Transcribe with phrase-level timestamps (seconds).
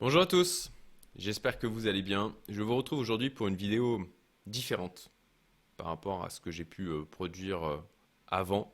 [0.00, 0.70] Bonjour à tous,
[1.16, 2.32] j'espère que vous allez bien.
[2.48, 4.08] Je vous retrouve aujourd'hui pour une vidéo
[4.46, 5.10] différente
[5.76, 7.78] par rapport à ce que j'ai pu euh, produire euh,
[8.28, 8.72] avant,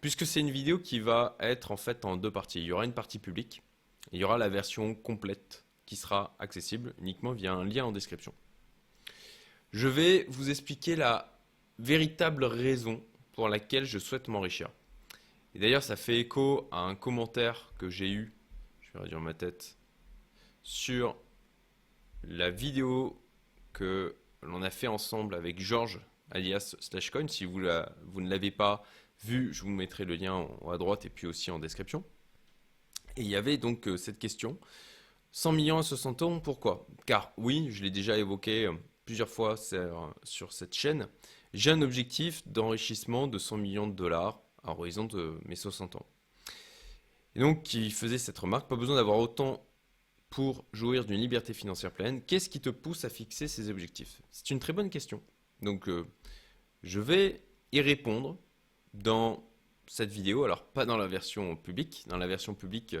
[0.00, 2.60] puisque c'est une vidéo qui va être en fait en deux parties.
[2.60, 3.64] Il y aura une partie publique,
[4.12, 7.90] et il y aura la version complète qui sera accessible uniquement via un lien en
[7.90, 8.32] description.
[9.72, 11.36] Je vais vous expliquer la
[11.80, 13.02] véritable raison
[13.32, 14.70] pour laquelle je souhaite m'enrichir.
[15.56, 18.32] Et d'ailleurs, ça fait écho à un commentaire que j'ai eu,
[18.82, 19.76] je vais réduire ma tête,
[20.70, 21.16] sur
[22.22, 23.20] la vidéo
[23.72, 26.00] que l'on a fait ensemble avec Georges
[26.30, 27.26] alias Slashcoin.
[27.26, 28.84] Si vous, ne l'avez pas
[29.24, 32.04] vu, je vous mettrai le lien à droite et puis aussi en description.
[33.16, 34.60] Et il y avait donc euh, cette question
[35.32, 36.86] 100 millions à 60 ans, pourquoi?
[37.04, 38.74] Car oui, je l'ai déjà évoqué euh,
[39.04, 39.56] plusieurs fois
[40.22, 41.08] sur cette chaîne,
[41.52, 46.06] j'ai un objectif d'enrichissement de 100 millions de dollars à horizon de mes 60 ans.
[47.34, 49.64] Et donc, qui faisait cette remarque, pas besoin d'avoir autant
[50.30, 52.22] pour jouir d'une liberté financière pleine.
[52.22, 54.22] Qu'est-ce qui te pousse à fixer ces objectifs?
[54.30, 55.20] C'est une très bonne question.
[55.60, 56.06] Donc, euh,
[56.82, 58.38] je vais y répondre
[58.94, 59.44] dans
[59.86, 60.44] cette vidéo.
[60.44, 62.04] Alors, pas dans la version publique.
[62.06, 62.96] Dans la version publique,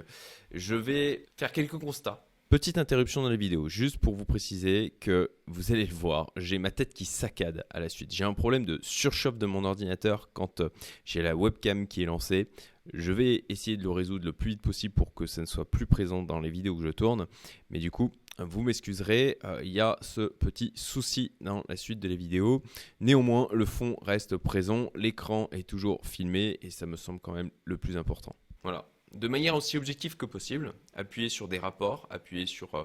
[0.50, 5.30] je vais faire quelques constats Petite interruption dans la vidéo, juste pour vous préciser que
[5.46, 8.12] vous allez le voir, j'ai ma tête qui saccade à la suite.
[8.12, 10.68] J'ai un problème de surchauffe de mon ordinateur quand euh,
[11.04, 12.48] j'ai la webcam qui est lancée.
[12.94, 15.70] Je vais essayer de le résoudre le plus vite possible pour que ça ne soit
[15.70, 17.26] plus présent dans les vidéos que je tourne.
[17.70, 22.00] Mais du coup, vous m'excuserez, euh, il y a ce petit souci dans la suite
[22.00, 22.62] de la vidéo.
[23.00, 27.50] Néanmoins, le fond reste présent, l'écran est toujours filmé et ça me semble quand même
[27.64, 28.34] le plus important.
[28.62, 32.84] Voilà, de manière aussi objective que possible, appuyer sur des rapports, appuyer sur euh,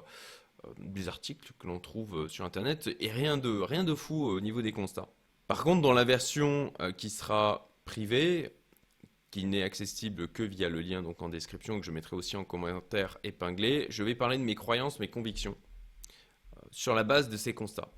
[0.65, 4.41] euh, des articles que l'on trouve sur Internet, et rien de, rien de fou au
[4.41, 5.09] niveau des constats.
[5.47, 8.51] Par contre, dans la version qui sera privée,
[9.35, 12.45] qui n'est accessible que via le lien donc en description, que je mettrai aussi en
[12.45, 15.57] commentaire épinglé, je vais parler de mes croyances, mes convictions,
[16.71, 17.91] sur la base de ces constats.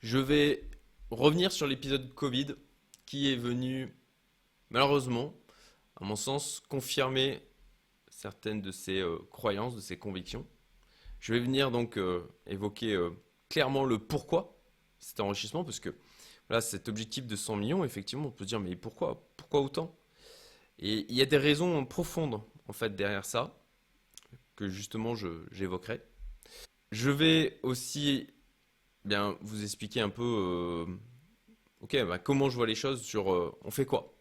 [0.00, 0.68] Je vais
[1.10, 2.48] revenir sur l'épisode Covid,
[3.06, 3.96] qui est venu
[4.68, 5.32] malheureusement
[5.96, 7.42] à mon sens, confirmer
[8.10, 10.46] certaines de ces euh, croyances, de ces convictions.
[11.18, 13.08] Je vais venir donc euh, évoquer euh,
[13.48, 14.60] clairement le pourquoi
[14.98, 15.96] cet enrichissement, parce que
[16.60, 19.27] cet objectif de 100 millions, effectivement, on peut se dire, mais pourquoi?
[19.48, 19.98] Pourquoi autant
[20.78, 23.58] Et il y a des raisons profondes, en fait, derrière ça,
[24.56, 25.14] que justement
[25.50, 26.02] j'évoquerai.
[26.92, 28.28] Je vais aussi
[29.04, 30.86] bien vous expliquer un peu
[31.80, 34.18] ok, bah, comment je vois les choses sur on fait quoi?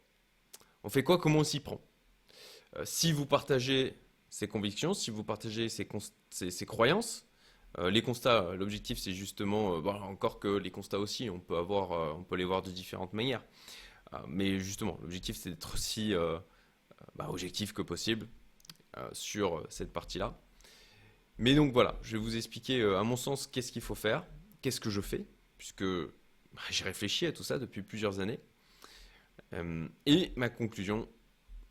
[0.84, 1.18] On fait quoi?
[1.18, 1.82] Comment on s'y prend?
[2.78, 3.96] Euh, Si vous partagez
[4.30, 5.86] ces convictions, si vous partagez ces,
[6.66, 7.26] croyances,
[7.80, 12.18] euh, les constats, l'objectif c'est justement, euh, encore que les constats aussi, on peut, avoir,
[12.18, 13.44] on peut les voir de différentes manières.
[14.28, 16.14] Mais justement, l'objectif c'est d'être aussi
[17.16, 18.28] bah, objectif que possible
[19.12, 20.40] sur cette partie-là.
[21.38, 24.26] Mais donc voilà, je vais vous expliquer à mon sens qu'est-ce qu'il faut faire,
[24.62, 25.26] qu'est-ce que je fais,
[25.58, 28.40] puisque bah, j'ai réfléchi à tout ça depuis plusieurs années.
[29.54, 31.08] Euh, et ma conclusion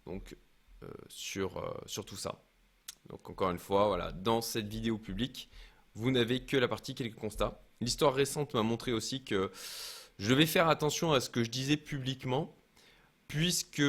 [0.07, 0.37] donc,
[0.83, 2.43] euh, sur, euh, sur tout ça.
[3.09, 5.51] Donc encore une fois, voilà, dans cette vidéo publique,
[5.95, 7.61] vous n'avez que la partie quelques constats.
[7.81, 9.51] L'histoire récente m'a montré aussi que
[10.19, 12.55] je devais faire attention à ce que je disais publiquement,
[13.29, 13.83] puisque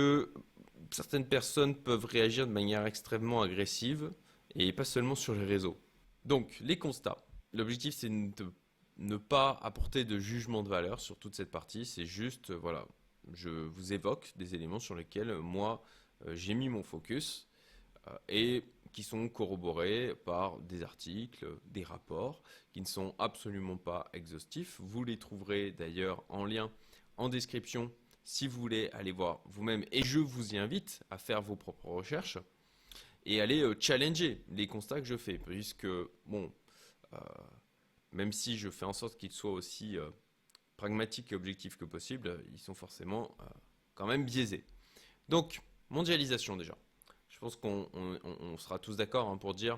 [0.91, 4.11] certaines personnes peuvent réagir de manière extrêmement agressive,
[4.55, 5.77] et pas seulement sur les réseaux.
[6.25, 7.23] Donc, les constats.
[7.53, 8.51] L'objectif, c'est de
[8.97, 12.85] ne pas apporter de jugement de valeur sur toute cette partie, c'est juste, voilà,
[13.33, 15.83] je vous évoque des éléments sur lesquels moi
[16.25, 17.47] euh, j'ai mis mon focus
[18.07, 18.61] euh,
[18.91, 24.79] qui sont corroborés par des articles, des rapports qui ne sont absolument pas exhaustifs.
[24.79, 26.71] Vous les trouverez d'ailleurs en lien
[27.17, 27.91] en description
[28.23, 31.87] si vous voulez aller voir vous-même et je vous y invite à faire vos propres
[31.87, 32.37] recherches
[33.25, 35.87] et aller euh, challenger les constats que je fais puisque
[36.25, 36.51] bon
[38.11, 39.97] même si je fais en sorte qu'ils soient aussi
[40.77, 43.45] pragmatiques et objectifs que possible, ils sont forcément euh,
[43.95, 44.63] quand même biaisés.
[45.27, 46.77] Donc, mondialisation déjà.
[47.37, 49.77] Je pense qu'on sera tous d'accord hein, pour dire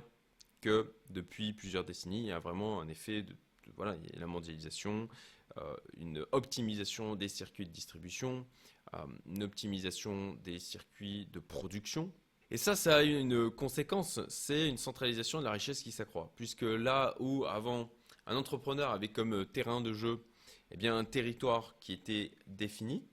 [0.61, 3.35] que depuis plusieurs décennies, il y a vraiment un effet de,
[3.75, 5.09] voilà, la mondialisation,
[5.57, 8.47] euh, une optimisation des circuits de distribution,
[8.93, 12.13] euh, une optimisation des circuits de production.
[12.49, 16.31] Et ça, ça a une conséquence, c'est une centralisation de la richesse qui s'accroît.
[16.37, 17.91] Puisque là où avant
[18.25, 20.23] un entrepreneur avait comme terrain de jeu
[20.71, 23.03] eh bien, un territoire qui était défini.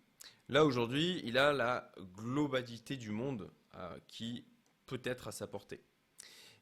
[0.49, 3.51] Là, aujourd'hui, il a la globalité du monde
[4.09, 4.47] qui
[4.87, 5.83] peut être à sa portée.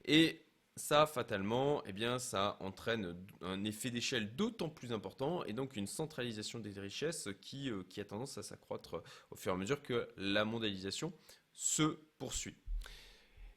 [0.04, 0.44] Et
[0.76, 5.86] ça, fatalement, eh bien, ça entraîne un effet d'échelle d'autant plus important et donc une
[5.86, 9.82] centralisation des richesses qui, euh, qui a tendance à s'accroître au fur et à mesure
[9.82, 11.12] que la mondialisation
[11.52, 12.56] se poursuit.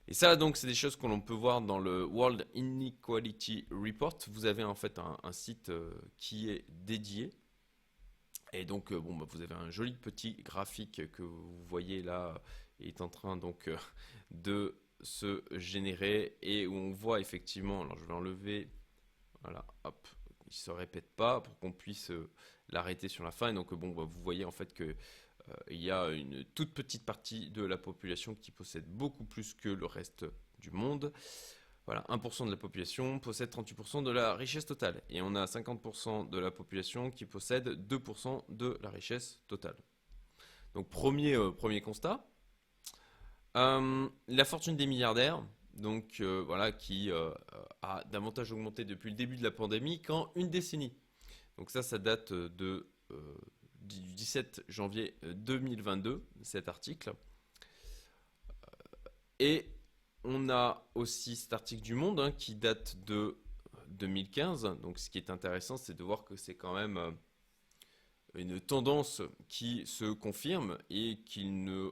[0.07, 4.19] Et ça, donc, c'est des choses que l'on peut voir dans le World Inequality Report.
[4.30, 7.33] Vous avez en fait un, site euh, qui est dédié.
[8.54, 12.42] Et donc, euh, bon, bah, vous avez un joli petit graphique que vous voyez là,
[12.80, 13.70] est en train donc
[14.32, 18.70] de se générer et où on voit effectivement, alors je vais enlever,
[19.42, 20.08] voilà, hop,
[20.48, 22.12] il se répète pas pour qu'on puisse
[22.70, 23.50] l'arrêter sur la fin.
[23.50, 26.74] Et donc, bon, bah, vous voyez en fait que euh, il y a une toute
[26.74, 30.26] petite partie de la population qui possède beaucoup plus que le reste
[30.60, 31.14] du monde.
[31.86, 35.02] Voilà, 1% de la population possède 38% de la richesse totale.
[35.10, 39.78] Et on a 50% de la population qui possède 2% de la richesse totale.
[40.74, 42.26] Donc premier, euh, premier constat.
[43.57, 45.44] Euh, la fortune des milliardaires,
[45.75, 47.12] donc voilà, qui
[47.81, 50.94] a davantage augmenté depuis le début de la pandémie qu'en une décennie.
[51.57, 52.88] Donc ça, ça date de
[53.88, 57.09] du 17 janvier 2022, euh, cet article.
[57.09, 58.65] Euh,
[59.39, 59.65] et
[60.24, 63.38] on a aussi cet article du Monde hein, qui date de
[63.89, 64.77] 2015.
[64.81, 67.12] Donc ce qui est intéressant, c'est de voir que c'est quand même euh,
[68.36, 71.89] une tendance qui se confirme et qui ne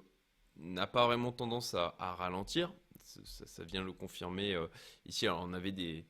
[0.58, 2.74] n'a pas vraiment tendance à, ralentir.
[3.04, 4.58] Ça, vient le confirmer
[5.06, 5.28] ici.
[5.28, 6.06] Alors on avait des,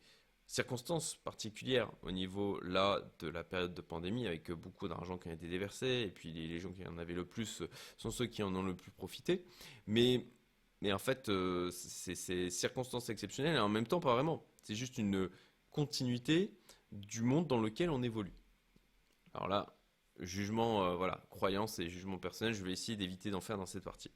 [0.47, 5.33] circonstances particulières au niveau là de la période de pandémie avec beaucoup d'argent qui a
[5.33, 7.63] été déversé et puis les, gens qui en avaient le plus
[7.97, 9.43] sont ceux qui en ont le plus profité
[9.87, 10.27] mais
[10.81, 14.97] mais en fait euh, c'est circonstances exceptionnelles et en même temps pas vraiment c'est juste
[14.99, 15.29] une
[15.71, 16.53] continuité
[16.91, 18.35] du monde dans lequel on évolue
[19.33, 19.75] alors là
[20.19, 23.83] jugement euh, voilà croyance et jugement personnel je vais essayer d'éviter d'en faire dans cette
[23.83, 24.11] partie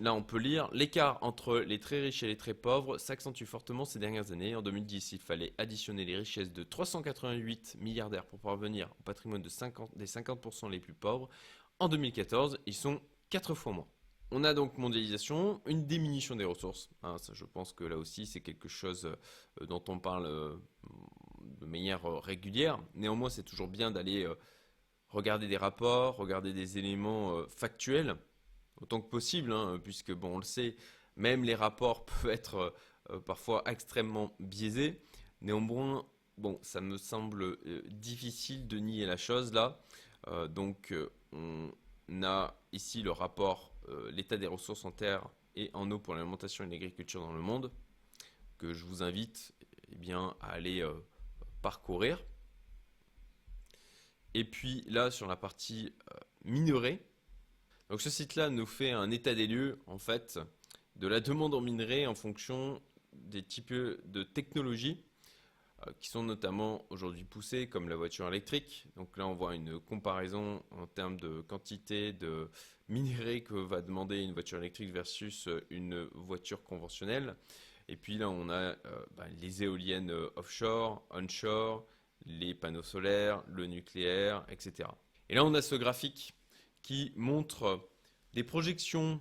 [0.00, 3.84] Là, on peut lire l'écart entre les très riches et les très pauvres s'accentue fortement
[3.84, 4.56] ces dernières années.
[4.56, 9.48] En 2010, il fallait additionner les richesses de 388 milliardaires pour parvenir au patrimoine de
[9.48, 11.28] 50, des 50% les plus pauvres.
[11.78, 13.00] En 2014, ils sont
[13.30, 13.86] 4 fois moins.
[14.32, 16.90] On a donc mondialisation, une diminution des ressources.
[17.04, 20.56] Hein, je pense que là aussi, c'est quelque chose euh, dont on parle euh,
[21.60, 22.80] de manière euh, régulière.
[22.96, 24.26] Néanmoins, c'est toujours bien d'aller
[25.08, 28.16] regarder des rapports, regarder des éléments factuels
[28.80, 30.76] autant que possible, hein, puisque bon, on le sait,
[31.16, 32.74] même les rapports peuvent être
[33.10, 35.00] euh, parfois extrêmement biaisés.
[35.40, 36.06] Néanmoins,
[36.38, 39.80] bon, ça me semble euh, difficile de nier la chose là.
[40.28, 40.94] Euh, donc,
[41.32, 41.72] on
[42.22, 43.72] a ici le rapport
[44.12, 47.70] l'état des ressources en terre et en eau pour l'alimentation et l'agriculture dans le monde,
[48.56, 49.52] que je vous invite
[49.92, 50.88] eh bien, à aller
[51.60, 52.24] parcourir.
[54.32, 55.94] Et puis là, sur la partie
[56.44, 57.04] minerai,
[57.94, 60.40] donc ce site-là nous fait un état des lieux, en fait,
[60.96, 62.82] de la demande en minerai en fonction
[63.12, 65.00] des types de technologies
[65.86, 68.88] euh, qui sont notamment aujourd'hui poussées, comme la voiture électrique.
[68.96, 72.50] Donc là, on voit une comparaison en termes de quantité de
[72.88, 77.36] minerai que va demander une voiture électrique versus une voiture conventionnelle.
[77.86, 78.74] Et puis là, on a euh,
[79.16, 81.86] bah, les éoliennes euh, offshore, onshore,
[82.26, 84.88] les panneaux solaires, le nucléaire, etc.
[85.28, 86.34] Et là, on a ce graphique
[86.84, 87.88] qui montre
[88.34, 89.20] des projections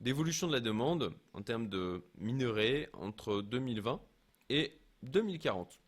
[0.00, 4.00] d'évolution de la demande en termes de minerais entre 2020
[4.48, 5.78] et 2040.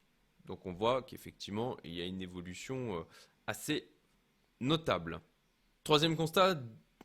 [0.45, 3.03] Donc on voit qu'effectivement, il y a une évolution euh,
[3.47, 3.89] assez
[4.61, 5.21] notable.
[5.83, 6.63] Troisième constat,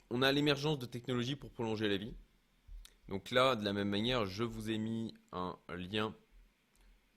[0.09, 2.13] on a l'émergence de technologies pour prolonger la vie.
[3.07, 6.13] Donc là, de la même manière, je vous ai mis un lien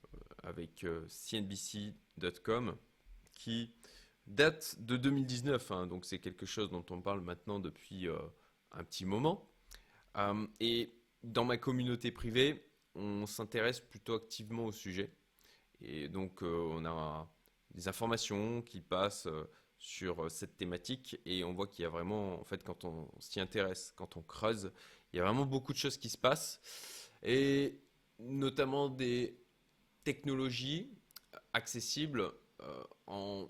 [0.04, 2.76] euh, avec euh, cnbc.com
[3.32, 3.72] qui
[4.26, 8.18] date de 2019, hein, donc c'est quelque chose dont on parle maintenant depuis euh,
[8.72, 9.48] un petit moment.
[10.16, 15.12] Euh, et dans ma communauté privée, on s'intéresse plutôt activement au sujet.
[15.80, 17.28] Et donc euh, on a
[17.72, 19.28] des informations qui passent
[19.78, 23.40] sur cette thématique et on voit qu'il y a vraiment, en fait, quand on s'y
[23.40, 24.72] intéresse, quand on creuse,
[25.12, 26.60] il y a vraiment beaucoup de choses qui se passent.
[27.22, 27.80] Et
[28.18, 29.40] notamment des
[30.04, 30.92] technologies
[31.52, 32.32] accessibles
[33.06, 33.48] en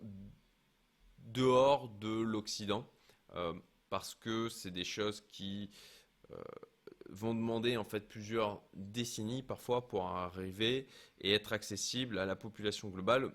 [1.23, 2.87] dehors de l'Occident,
[3.35, 3.55] euh,
[3.91, 5.71] parce que c'est des choses qui
[6.31, 6.37] euh,
[7.09, 10.87] vont demander en fait plusieurs décennies parfois pour arriver
[11.21, 13.33] et être accessibles à la population globale,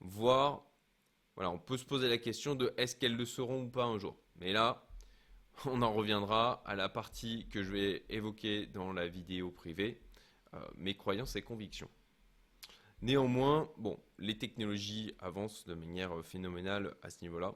[0.00, 0.68] voire
[1.46, 4.16] on peut se poser la question de est-ce qu'elles le seront ou pas un jour.
[4.36, 4.88] Mais là,
[5.66, 10.00] on en reviendra à la partie que je vais évoquer dans la vidéo privée,
[10.54, 11.88] euh, mes croyances et convictions.
[13.00, 13.70] Néanmoins,
[14.18, 17.54] les technologies avancent de manière phénoménale à ce niveau-là.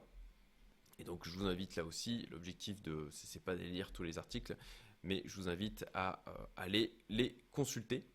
[0.99, 4.17] Et donc je vous invite là aussi, l'objectif de, c'est pas de lire tous les
[4.17, 4.55] articles,
[5.03, 8.05] mais je vous invite à euh, aller les consulter.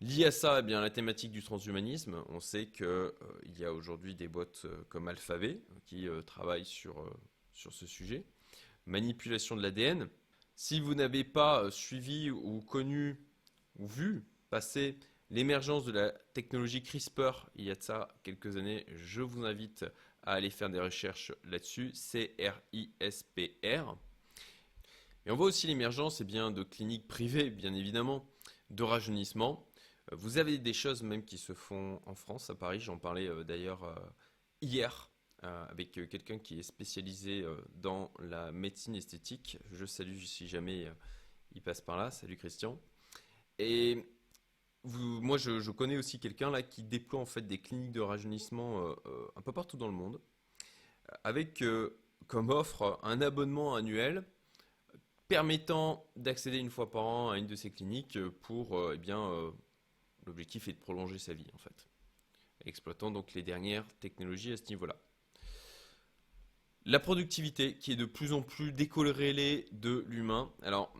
[0.00, 3.10] Lié à ça, eh bien, la thématique du transhumanisme, on sait qu'il euh,
[3.58, 7.10] y a aujourd'hui des boîtes euh, comme Alphabet qui travaillent sur,
[7.52, 8.24] sur ce sujet.
[8.86, 10.08] Manipulation de l'ADN.
[10.54, 13.18] Si vous n'avez pas suivi ou connu
[13.76, 14.98] ou vu passer
[15.30, 18.84] l'émergence de la technologie CRISPR il y a de ça quelques années.
[18.88, 19.84] Je vous invite
[20.22, 21.92] à aller faire des recherches là-dessus.
[21.94, 22.76] C-R-I-S-P-R.
[25.24, 28.28] Et on voit aussi l'émergence eh bien, de cliniques privées, bien évidemment,
[28.70, 29.66] de rajeunissement.
[30.12, 32.80] Euh, vous avez des choses même qui se font en France, à Paris.
[32.80, 33.94] J'en parlais euh, d'ailleurs euh,
[34.60, 35.10] hier
[35.42, 37.44] avec quelqu'un qui est spécialisé
[37.76, 39.58] dans la médecine esthétique.
[39.70, 40.90] Je salue si jamais
[41.52, 42.10] il passe par là.
[42.10, 42.80] Salut Christian.
[43.60, 44.04] Et
[44.86, 48.94] moi, je, connais aussi quelqu'un là qui déploie en fait des cliniques de rajeunissement
[49.36, 50.20] un peu partout dans le monde,
[51.24, 51.64] avec
[52.26, 54.24] comme offre un abonnement annuel
[55.28, 59.52] permettant d'accéder une fois par an à une de ces cliniques pour eh bien
[60.26, 61.88] L'objectif est de prolonger sa vie en fait,
[62.64, 64.96] exploitant donc les dernières technologies à ce niveau-là.
[66.84, 70.52] La productivité qui est de plus en plus décorrélée de l'humain.
[70.62, 70.92] Alors,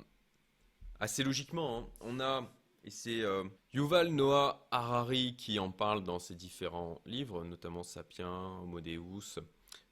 [1.00, 2.48] assez logiquement, hein, on a,
[2.86, 8.60] et c'est euh, Yuval Noah Harari qui en parle dans ses différents livres, notamment Sapiens,
[8.62, 9.40] Homo Deus,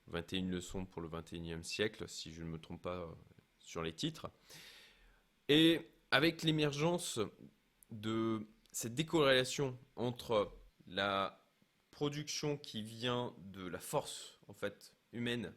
[0.06, 3.06] 21 leçons pour le 21e siècle, si je ne me trompe pas euh,
[3.58, 4.30] sur les titres.
[5.48, 5.80] Et
[6.12, 7.18] avec l'émergence
[7.90, 10.52] de cette décorrélation entre
[10.86, 11.44] la
[11.90, 15.52] production qui vient de la force en fait humaine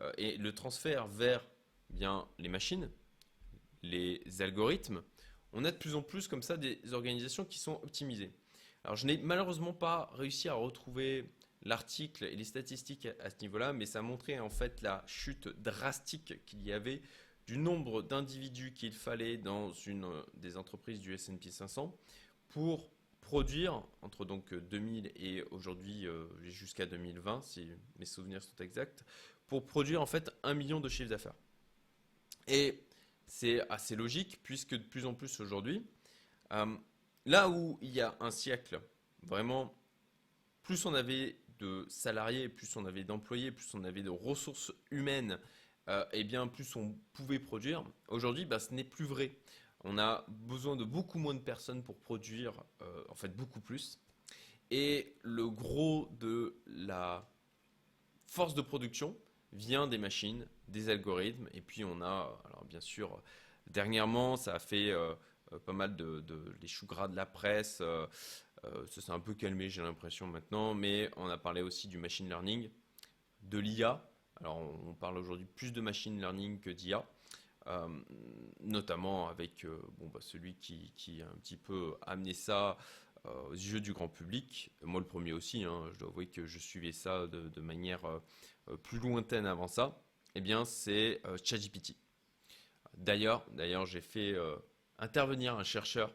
[0.00, 1.42] euh, et le transfert vers
[1.88, 2.90] bien les machines,
[3.82, 5.02] les algorithmes,
[5.56, 8.30] on a de plus en plus comme ça des organisations qui sont optimisées.
[8.84, 11.24] Alors je n'ai malheureusement pas réussi à retrouver
[11.62, 16.44] l'article et les statistiques à ce niveau-là, mais ça montrait en fait la chute drastique
[16.44, 17.02] qu'il y avait
[17.46, 21.96] du nombre d'individus qu'il fallait dans une des entreprises du S&P 500
[22.50, 22.90] pour
[23.22, 27.66] produire entre donc 2000 et aujourd'hui euh, jusqu'à 2020, si
[27.98, 29.04] mes souvenirs sont exacts,
[29.48, 31.34] pour produire en fait un million de chiffres d'affaires.
[32.46, 32.85] Et
[33.26, 35.84] c'est assez logique puisque de plus en plus aujourd'hui,
[36.52, 36.76] euh,
[37.24, 38.80] là où il y a un siècle,
[39.22, 39.74] vraiment,
[40.62, 45.38] plus on avait de salariés, plus on avait d'employés, plus on avait de ressources humaines,
[45.88, 47.84] et euh, eh bien plus on pouvait produire.
[48.08, 49.36] Aujourd'hui, bah, ce n'est plus vrai.
[49.84, 52.52] On a besoin de beaucoup moins de personnes pour produire,
[52.82, 54.00] euh, en fait, beaucoup plus.
[54.72, 57.30] Et le gros de la
[58.26, 59.16] force de production
[59.52, 61.48] vient des machines, des algorithmes.
[61.52, 63.22] Et puis on a, alors bien sûr,
[63.66, 65.14] dernièrement, ça a fait euh,
[65.52, 66.24] euh, pas mal de,
[66.60, 67.82] les choux gras de la presse.
[67.82, 70.74] ça s'est un peu calmé, j'ai l'impression maintenant.
[70.74, 72.70] Mais on a parlé aussi du machine learning,
[73.42, 74.08] de l'IA.
[74.40, 77.04] Alors on parle aujourd'hui plus de machine learning que d'IA.
[77.68, 77.88] Euh,
[78.60, 82.74] notamment avec euh, bon, bah, celui qui, qui, a un petit peu amené ça euh,
[83.48, 84.70] aux yeux du grand public.
[84.82, 88.00] Moi, le premier aussi, hein, je dois avouer que je suivais ça de, manière
[88.82, 90.02] plus lointaine avant ça.
[90.34, 91.96] Eh bien, c'est ChatGPT.
[92.96, 94.34] D'ailleurs, d'ailleurs, j'ai fait
[94.98, 96.14] intervenir un chercheur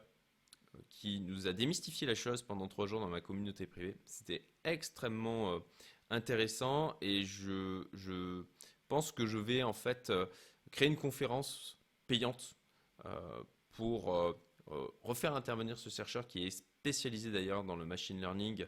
[0.89, 3.97] qui nous a démystifié la chose pendant trois jours dans ma communauté privée.
[4.05, 5.61] C'était extrêmement
[6.09, 8.43] intéressant et je,
[8.87, 10.11] pense que je vais en fait
[10.71, 11.77] créer une conférence
[12.07, 12.57] payante
[13.05, 14.33] euh, pour euh,
[14.69, 18.65] euh, refaire intervenir ce chercheur qui est spécialisé d'ailleurs dans le machine learning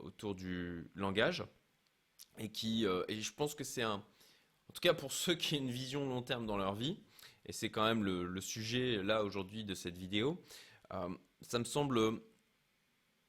[0.00, 1.44] autour du langage
[2.38, 4.04] et qui et je pense que c'est un
[4.68, 6.98] en tout cas pour ceux qui ont une vision long terme dans leur vie
[7.44, 10.42] et c'est quand même le, sujet là aujourd'hui de cette vidéo
[11.42, 12.20] ça me semble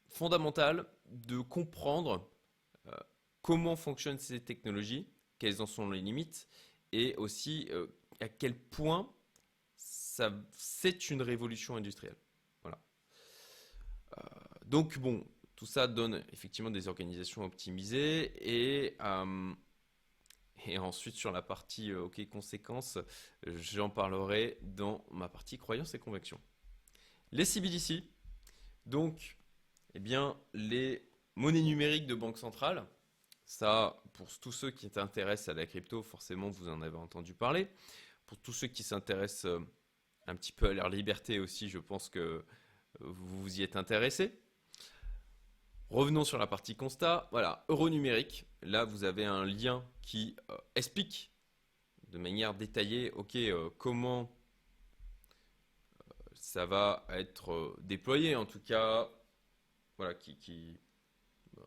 [0.10, 2.28] fondamental de comprendre
[3.44, 5.08] comment fonctionnent ces technologies
[5.40, 6.48] quelles en sont les limites
[6.92, 7.88] et aussi euh,
[8.20, 9.12] à quel point
[9.76, 12.18] c'est une révolution industrielle.
[14.18, 14.22] Euh,
[14.66, 19.54] donc bon, tout ça donne effectivement des organisations optimisées et euh,
[20.78, 22.98] ensuite sur la partie OK conséquences,
[23.46, 26.40] j'en parlerai dans ma partie croyances et convictions.
[27.32, 28.04] Les CBDC,
[28.86, 29.38] donc,
[29.94, 32.86] eh bien, les monnaies numériques de banque centrale,
[33.46, 37.68] ça, pour tous ceux qui s'intéressent à la crypto, forcément, vous en avez entendu parler.
[38.26, 39.60] Pour tous ceux qui s'intéressent euh,
[40.28, 42.46] un petit peu à leur liberté aussi, je pense que euh,
[43.02, 44.40] vous vous y êtes intéressés.
[45.90, 47.28] Revenons sur la partie constat.
[47.32, 48.46] Voilà, euro numérique.
[48.62, 51.32] Là, vous avez un lien qui euh, explique
[52.10, 53.38] de manière détaillée, ok,
[53.78, 54.32] comment
[56.34, 59.10] ça va être déployé, en tout cas,
[59.98, 60.80] voilà, qui, qui
[61.58, 61.62] euh,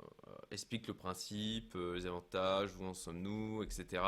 [0.51, 4.03] explique le principe, euh, les avantages, où en sommes-nous, etc.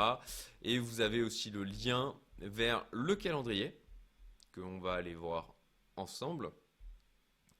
[0.63, 3.79] Et vous avez aussi le lien vers le calendrier
[4.53, 5.55] que on va aller voir
[5.97, 6.53] ensemble.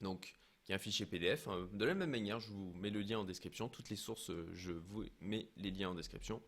[0.03, 1.47] Donc qui est un fichier PDF.
[1.47, 1.67] Hein.
[1.73, 3.67] De la même manière, je vous mets le lien en description.
[3.67, 6.41] Toutes les sources, je vous mets les liens en description.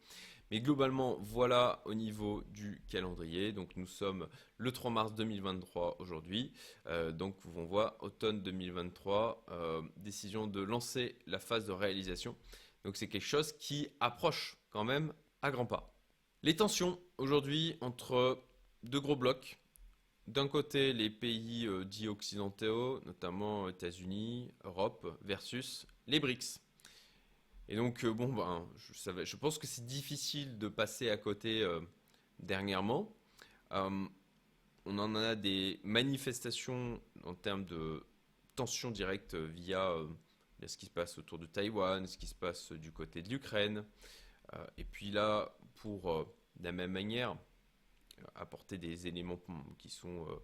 [0.51, 3.51] Mais globalement, voilà au niveau du calendrier.
[3.51, 6.51] Donc nous sommes le 3 mars 2023 aujourd'hui.
[6.87, 12.35] Euh, donc on voit automne 2023, euh, décision de lancer la phase de réalisation.
[12.83, 15.93] Donc c'est quelque chose qui approche quand même à grands pas.
[16.43, 18.39] Les tensions aujourd'hui entre
[18.83, 19.57] deux gros blocs.
[20.27, 26.59] D'un côté, les pays euh, dits occidentaux, notamment États-Unis, Europe, versus les BRICS.
[27.69, 28.67] Et donc, euh, bon, ben,
[29.23, 31.79] je, pense que c'est difficile de passer à côté euh,
[32.39, 33.15] dernièrement.
[33.69, 34.09] on
[34.85, 38.03] en a des manifestations en termes de
[38.55, 39.93] tensions directes via
[40.65, 43.83] ce qui se passe autour de Taïwan, ce qui se passe du côté de l'Ukraine.
[44.77, 46.27] et puis là, pour
[46.61, 47.35] la même manière,
[48.35, 49.39] apporter des éléments
[49.77, 50.35] qui sont euh,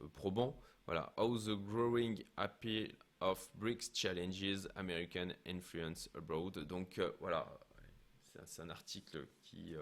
[0.00, 0.60] euh, probants.
[0.86, 6.58] Voilà, how the growing appeal of BRICS challenges American influence abroad.
[6.66, 7.46] Donc euh, voilà,
[8.44, 9.74] c'est un article qui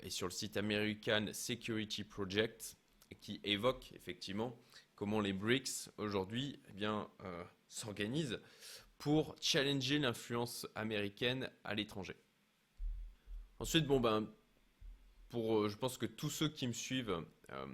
[0.00, 2.76] est sur le site American Security Project
[3.20, 4.58] qui évoque effectivement
[4.96, 6.86] comment les BRICS aujourd'hui eh
[7.68, 8.40] s'organisent
[8.98, 12.16] pour challenger l'influence américaine à l'étranger.
[13.58, 14.28] Ensuite, bon ben
[15.30, 17.66] pour, euh, je pense que tous ceux qui me suivent euh,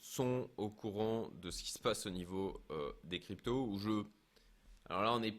[0.00, 3.64] sont au courant de ce qui se passe au niveau euh, des cryptos.
[3.64, 4.04] Où je,
[4.88, 5.38] alors là, on est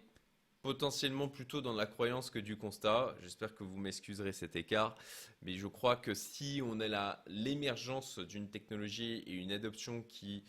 [0.62, 3.16] potentiellement plutôt dans la croyance que du constat.
[3.22, 4.96] J'espère que vous m'excuserez cet écart,
[5.42, 10.44] mais je crois que si on a l'émergence d'une technologie et une adoption qui,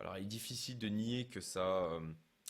[0.00, 1.90] alors il est difficile de nier que ça,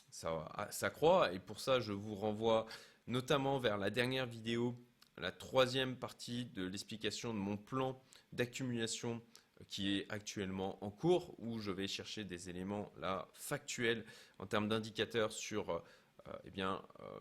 [0.08, 2.66] ça, ça croît, et pour ça je vous renvoie
[3.08, 4.76] notamment vers la dernière vidéo
[5.18, 8.00] la troisième partie de l'explication de mon plan
[8.32, 9.22] d'accumulation
[9.60, 14.04] euh, qui est actuellement en cours, où je vais chercher des éléments là factuels
[14.38, 15.80] en termes d'indicateurs sur euh,
[16.44, 17.20] eh bien euh,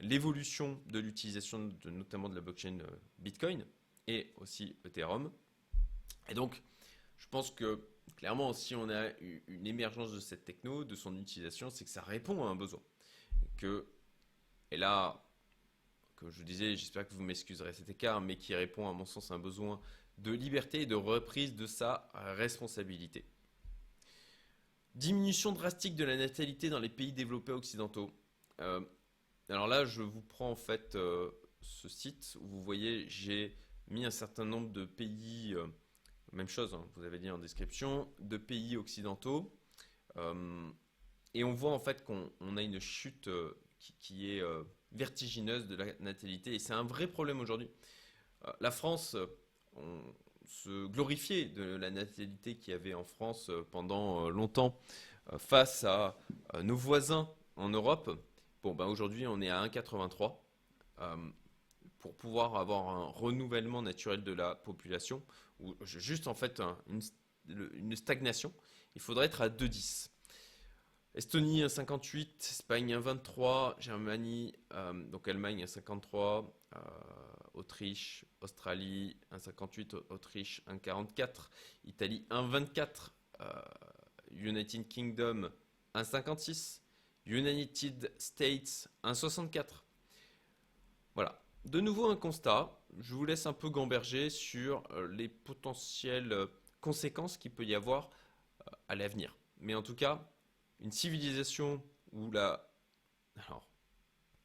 [0.00, 2.78] l'évolution de l'utilisation de, notamment de la blockchain
[3.18, 3.66] Bitcoin
[4.06, 5.32] et aussi Ethereum.
[6.28, 6.62] Et donc,
[7.18, 7.80] je pense que
[8.16, 9.10] clairement, si on a
[9.48, 12.82] une émergence de cette techno, de son utilisation, c'est que ça répond à un besoin.
[13.56, 13.86] Que,
[14.70, 15.25] et là,
[16.16, 19.30] comme je disais, j'espère que vous m'excuserez cet écart, mais qui répond à mon sens
[19.30, 19.80] à un besoin
[20.18, 23.24] de liberté et de reprise de sa responsabilité.
[24.94, 28.10] Diminution drastique de la natalité dans les pays développés occidentaux.
[28.62, 28.80] Euh,
[29.50, 34.06] alors là, je vous prends en fait euh, ce site où vous voyez, j'ai mis
[34.06, 35.66] un certain nombre de pays, euh,
[36.32, 39.52] même chose, hein, vous avez dit en description, de pays occidentaux.
[41.34, 43.28] et on voit en fait qu'on a une chute
[44.00, 44.42] qui, est
[44.96, 46.54] vertigineuse de la natalité.
[46.54, 47.70] Et c'est un vrai problème aujourd'hui.
[48.46, 49.26] Euh, la France, euh,
[49.76, 50.00] on
[50.46, 54.80] se glorifiait de la natalité qu'il y avait en France pendant longtemps
[55.38, 56.16] face à
[56.62, 58.16] nos voisins en Europe.
[58.62, 60.38] Bon, ben aujourd'hui, on est à 1,83
[61.98, 65.22] pour pouvoir avoir un renouvellement naturel de la population,
[65.58, 66.62] ou juste en fait
[67.76, 68.52] une stagnation,
[68.94, 70.08] il faudrait être à 2,10.
[71.16, 76.78] Estonie 1,58, Espagne 1,23, Germanie, euh, donc Allemagne 1,53, euh,
[77.54, 81.48] Autriche, Australie 1,58, Autriche 1,44,
[81.86, 83.44] Italie 1,24, euh,
[84.32, 85.50] United Kingdom
[85.94, 86.82] 1,56,
[87.24, 89.84] United States 1,64.
[91.14, 91.42] Voilà.
[91.64, 92.78] De nouveau un constat.
[92.98, 96.46] Je vous laisse un peu gamberger sur les potentielles
[96.82, 98.10] conséquences qu'il peut y avoir
[98.88, 99.34] à l'avenir.
[99.58, 100.30] Mais en tout cas,
[100.80, 102.70] une civilisation où la...
[103.36, 103.68] Alors,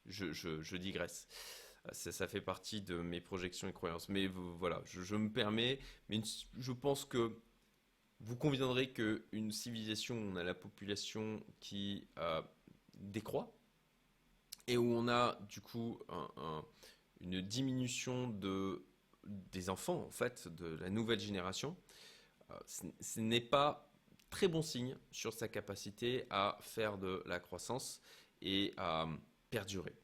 [0.06, 1.28] je, digresse.
[1.92, 4.08] Ça, fait partie de mes projections et croyances.
[4.08, 5.78] Mais voilà, je, me permets.
[6.08, 6.20] Mais
[6.58, 7.40] je pense que
[8.20, 12.42] vous conviendrez qu'une civilisation où on a la population qui euh,
[12.94, 13.52] décroît
[14.68, 15.98] et où on a du coup
[17.20, 18.84] une diminution de,
[19.24, 21.76] des enfants, en fait, de la nouvelle génération,
[22.50, 23.91] euh, ce n'est pas
[24.32, 28.00] très bon signe sur sa capacité à faire de la croissance
[28.40, 29.06] et à
[29.50, 29.94] perdurer.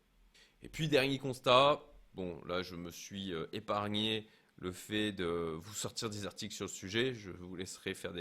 [0.63, 1.83] Et puis dernier constat,
[2.15, 6.67] bon là je me suis euh, épargné le fait de vous sortir des articles sur
[6.67, 8.13] le sujet, je vous laisserai faire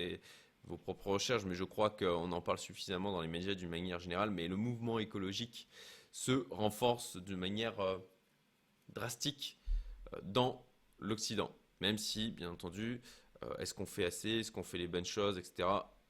[0.63, 3.99] vos propres recherches, mais je crois qu'on en parle suffisamment dans les médias d'une manière
[3.99, 5.67] générale, mais le mouvement écologique
[6.11, 7.97] se renforce de manière euh,
[8.89, 9.59] drastique
[10.13, 10.65] euh, dans
[10.99, 13.01] l'Occident, même si, bien entendu,
[13.59, 15.67] est-ce qu'on fait assez, est-ce qu'on fait les bonnes choses, etc.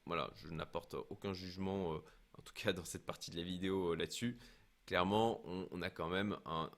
[0.08, 1.98] Voilà, je n'apporte aucun jugement, euh,
[2.38, 4.40] en tout cas dans cette partie de la vidéo euh, là-dessus.
[4.86, 6.72] Clairement, on, a quand même un,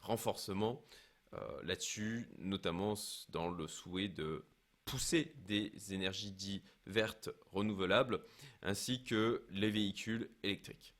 [0.00, 0.84] renforcement
[1.32, 2.92] euh, là-dessus, notamment
[3.30, 4.44] dans le souhait de
[4.84, 8.22] pousser des énergies dites vertes renouvelables,
[8.60, 10.94] ainsi que les véhicules électriques.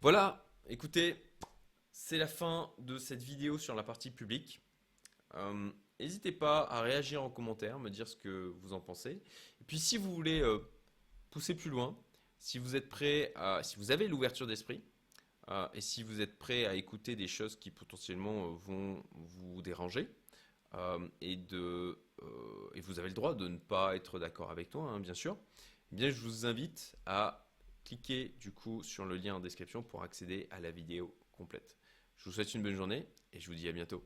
[0.00, 1.22] Voilà, écoutez,
[1.92, 4.62] c'est la fin de cette vidéo sur la partie publique.
[6.00, 9.22] N'hésitez pas à réagir en commentaire, me dire ce que vous en pensez.
[9.60, 10.58] Et puis si vous voulez euh,
[11.30, 11.98] pousser plus loin,
[12.38, 14.82] si vous êtes prêt à, si vous avez l'ouverture d'esprit,
[15.48, 20.08] euh, et si vous êtes prêt à écouter des choses qui potentiellement vont vous déranger,
[21.22, 21.98] et, de,
[22.74, 25.38] et vous avez le droit de ne pas être d'accord avec toi, hein, bien sûr,
[25.90, 27.48] eh bien je vous invite à
[27.86, 31.76] cliquer du coup sur le lien en description pour accéder à la vidéo complète.
[32.16, 34.02] Je vous souhaite une bonne journée et je vous dis à bientôt.